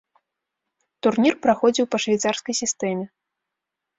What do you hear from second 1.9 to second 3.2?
па швейцарскай сістэме.